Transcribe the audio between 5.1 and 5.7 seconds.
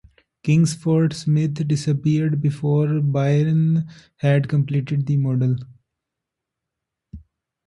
model.